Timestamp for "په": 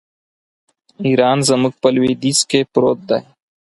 1.81-1.87